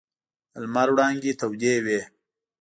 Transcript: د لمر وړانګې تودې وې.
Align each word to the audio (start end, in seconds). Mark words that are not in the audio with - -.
د 0.51 0.53
لمر 0.63 0.87
وړانګې 0.93 1.31
تودې 1.39 1.75
وې. 1.85 2.01